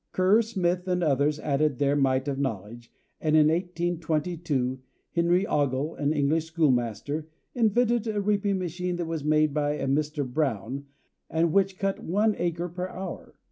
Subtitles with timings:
[0.13, 4.79] ]Kerr, Smith and others added their mite of knowledge, and in 1822
[5.13, 10.27] Henry Ogle, an English schoolmaster, invented a reaping machine that was made by a Mr.
[10.27, 10.87] Brown,
[11.29, 13.35] and which cut one acre per hour.